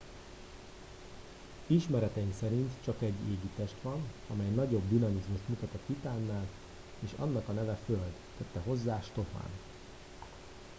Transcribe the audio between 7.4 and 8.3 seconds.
a neve föld